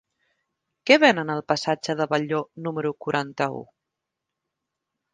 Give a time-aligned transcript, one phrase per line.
[0.89, 3.65] Què venen al passatge de Batlló número quaranta-u?